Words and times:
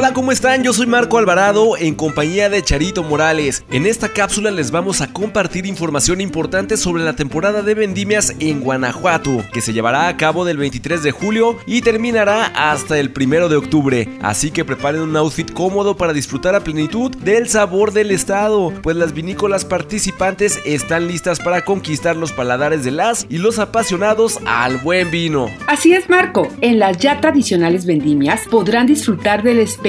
Hola, 0.00 0.12
¿cómo 0.12 0.30
están? 0.30 0.62
Yo 0.62 0.72
soy 0.72 0.86
Marco 0.86 1.18
Alvarado 1.18 1.76
en 1.76 1.96
compañía 1.96 2.48
de 2.48 2.62
Charito 2.62 3.02
Morales. 3.02 3.64
En 3.68 3.84
esta 3.84 4.08
cápsula 4.08 4.52
les 4.52 4.70
vamos 4.70 5.00
a 5.00 5.12
compartir 5.12 5.66
información 5.66 6.20
importante 6.20 6.76
sobre 6.76 7.02
la 7.02 7.16
temporada 7.16 7.62
de 7.62 7.74
vendimias 7.74 8.32
en 8.38 8.60
Guanajuato, 8.60 9.42
que 9.52 9.60
se 9.60 9.72
llevará 9.72 10.06
a 10.06 10.16
cabo 10.16 10.44
del 10.44 10.56
23 10.56 11.02
de 11.02 11.10
julio 11.10 11.58
y 11.66 11.80
terminará 11.80 12.44
hasta 12.44 12.96
el 13.00 13.12
1 13.12 13.48
de 13.48 13.56
octubre. 13.56 14.08
Así 14.22 14.52
que 14.52 14.64
preparen 14.64 15.00
un 15.00 15.16
outfit 15.16 15.52
cómodo 15.52 15.96
para 15.96 16.12
disfrutar 16.12 16.54
a 16.54 16.62
plenitud 16.62 17.10
del 17.16 17.48
sabor 17.48 17.92
del 17.92 18.12
estado, 18.12 18.72
pues 18.84 18.94
las 18.94 19.12
vinícolas 19.12 19.64
participantes 19.64 20.60
están 20.64 21.08
listas 21.08 21.40
para 21.40 21.64
conquistar 21.64 22.14
los 22.14 22.30
paladares 22.30 22.84
de 22.84 22.92
las 22.92 23.26
y 23.28 23.38
los 23.38 23.58
apasionados 23.58 24.38
al 24.46 24.76
buen 24.76 25.10
vino. 25.10 25.50
Así 25.66 25.92
es, 25.92 26.08
Marco. 26.08 26.46
En 26.60 26.78
las 26.78 26.98
ya 26.98 27.20
tradicionales 27.20 27.84
vendimias 27.84 28.42
podrán 28.48 28.86
disfrutar 28.86 29.42
del 29.42 29.58
espectáculo 29.58 29.87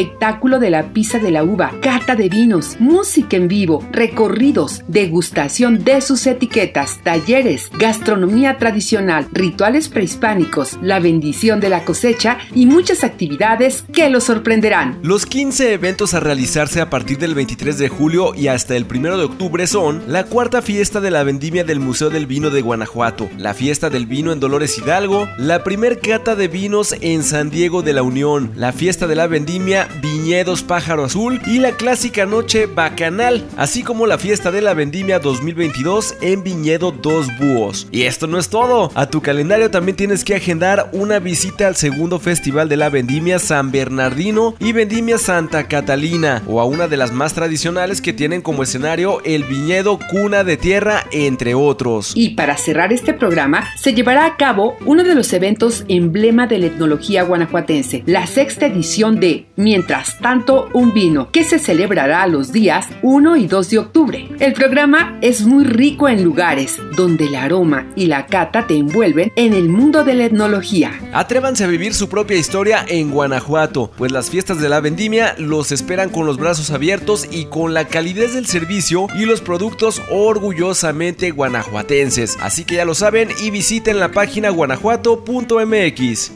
de 0.59 0.69
la 0.69 0.93
pizza 0.93 1.19
de 1.19 1.29
la 1.29 1.43
uva, 1.43 1.73
cata 1.81 2.15
de 2.15 2.29
vinos, 2.29 2.77
música 2.79 3.35
en 3.35 3.49
vivo, 3.49 3.85
recorridos, 3.91 4.81
degustación 4.87 5.83
de 5.83 5.99
sus 5.99 6.25
etiquetas, 6.25 6.99
talleres, 7.03 7.69
gastronomía 7.77 8.57
tradicional, 8.57 9.27
rituales 9.33 9.89
prehispánicos, 9.89 10.79
la 10.81 10.99
bendición 10.99 11.59
de 11.59 11.69
la 11.69 11.83
cosecha 11.83 12.37
y 12.55 12.65
muchas 12.65 13.03
actividades 13.03 13.83
que 13.91 14.09
los 14.09 14.23
sorprenderán. 14.23 14.99
Los 15.03 15.25
15 15.25 15.73
eventos 15.73 16.13
a 16.13 16.21
realizarse 16.21 16.79
a 16.79 16.89
partir 16.89 17.17
del 17.17 17.35
23 17.35 17.77
de 17.77 17.89
julio 17.89 18.33
y 18.33 18.47
hasta 18.47 18.77
el 18.77 18.85
1 18.89 19.17
de 19.17 19.25
octubre 19.25 19.67
son 19.67 20.01
la 20.07 20.23
cuarta 20.23 20.61
fiesta 20.61 21.01
de 21.01 21.11
la 21.11 21.23
vendimia 21.23 21.65
del 21.65 21.81
Museo 21.81 22.09
del 22.09 22.25
Vino 22.25 22.49
de 22.51 22.61
Guanajuato, 22.61 23.29
la 23.37 23.53
fiesta 23.53 23.89
del 23.89 24.05
vino 24.05 24.31
en 24.31 24.39
Dolores 24.39 24.77
Hidalgo, 24.77 25.27
la 25.37 25.63
primer 25.65 25.99
cata 25.99 26.35
de 26.35 26.47
vinos 26.47 26.95
en 27.01 27.23
San 27.23 27.49
Diego 27.49 27.81
de 27.81 27.93
la 27.93 28.03
Unión, 28.03 28.51
la 28.55 28.71
fiesta 28.71 29.05
de 29.05 29.15
la 29.15 29.27
vendimia 29.27 29.88
Viñedos 30.01 30.63
Pájaro 30.63 31.05
Azul 31.05 31.41
y 31.45 31.59
la 31.59 31.71
clásica 31.71 32.25
noche 32.25 32.65
Bacanal, 32.65 33.45
así 33.57 33.83
como 33.83 34.07
la 34.07 34.17
fiesta 34.17 34.51
de 34.51 34.61
la 34.61 34.73
vendimia 34.73 35.19
2022 35.19 36.15
en 36.21 36.43
Viñedo 36.43 36.91
Dos 36.91 37.27
Búhos. 37.39 37.87
Y 37.91 38.03
esto 38.03 38.27
no 38.27 38.37
es 38.37 38.49
todo, 38.49 38.91
a 38.95 39.09
tu 39.09 39.21
calendario 39.21 39.71
también 39.71 39.95
tienes 39.95 40.23
que 40.23 40.35
agendar 40.35 40.89
una 40.93 41.19
visita 41.19 41.67
al 41.67 41.75
segundo 41.75 42.19
festival 42.19 42.69
de 42.69 42.77
la 42.77 42.89
vendimia 42.89 43.39
San 43.39 43.71
Bernardino 43.71 44.55
y 44.59 44.71
vendimia 44.71 45.17
Santa 45.17 45.67
Catalina, 45.67 46.43
o 46.47 46.61
a 46.61 46.65
una 46.65 46.87
de 46.87 46.97
las 46.97 47.11
más 47.11 47.33
tradicionales 47.33 48.01
que 48.01 48.13
tienen 48.13 48.41
como 48.41 48.63
escenario 48.63 49.21
el 49.23 49.43
viñedo 49.43 49.99
Cuna 50.09 50.43
de 50.43 50.57
Tierra, 50.57 51.05
entre 51.11 51.55
otros. 51.55 52.13
Y 52.15 52.29
para 52.35 52.57
cerrar 52.57 52.93
este 52.93 53.13
programa, 53.13 53.67
se 53.77 53.93
llevará 53.93 54.25
a 54.25 54.37
cabo 54.37 54.77
uno 54.85 55.03
de 55.03 55.15
los 55.15 55.31
eventos 55.33 55.83
emblema 55.87 56.47
de 56.47 56.59
la 56.59 56.65
etnología 56.67 57.23
guanajuatense, 57.23 58.03
la 58.05 58.27
sexta 58.27 58.65
edición 58.67 59.19
de 59.19 59.45
Mientras 59.69 60.17
tanto, 60.17 60.67
un 60.73 60.95
vino, 60.95 61.29
que 61.31 61.43
se 61.43 61.59
celebrará 61.59 62.25
los 62.25 62.51
días 62.51 62.87
1 63.03 63.37
y 63.37 63.45
2 63.45 63.69
de 63.69 63.77
octubre. 63.77 64.27
El 64.39 64.53
programa 64.53 65.19
es 65.21 65.45
muy 65.45 65.63
rico 65.63 66.09
en 66.09 66.23
lugares 66.23 66.77
donde 66.97 67.27
el 67.27 67.35
aroma 67.35 67.85
y 67.95 68.07
la 68.07 68.25
cata 68.25 68.65
te 68.65 68.75
envuelven 68.75 69.31
en 69.35 69.53
el 69.53 69.69
mundo 69.69 70.03
de 70.03 70.15
la 70.15 70.25
etnología. 70.25 70.99
Atrévanse 71.13 71.65
a 71.65 71.67
vivir 71.67 71.93
su 71.93 72.09
propia 72.09 72.37
historia 72.37 72.83
en 72.87 73.11
Guanajuato, 73.11 73.91
pues 73.95 74.11
las 74.11 74.31
fiestas 74.31 74.59
de 74.59 74.69
la 74.69 74.79
vendimia 74.79 75.35
los 75.37 75.71
esperan 75.71 76.09
con 76.09 76.25
los 76.25 76.37
brazos 76.37 76.71
abiertos 76.71 77.27
y 77.29 77.45
con 77.45 77.75
la 77.75 77.85
calidez 77.85 78.33
del 78.33 78.47
servicio 78.47 79.05
y 79.13 79.25
los 79.25 79.41
productos 79.41 80.01
orgullosamente 80.09 81.29
guanajuatenses. 81.29 82.39
Así 82.41 82.65
que 82.65 82.77
ya 82.77 82.85
lo 82.85 82.95
saben 82.95 83.29
y 83.39 83.51
visiten 83.51 83.99
la 83.99 84.09
página 84.09 84.49
guanajuato.mx. 84.49 86.31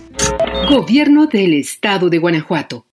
Gobierno 0.70 1.26
del 1.26 1.56
Estado 1.56 2.12
de 2.12 2.20
Guanajuato. 2.20 2.86